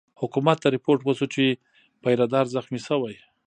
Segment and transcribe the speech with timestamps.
[0.21, 1.43] حکومت ته رپوټ وشو چې
[2.03, 3.15] پیره دار زخمي شوی.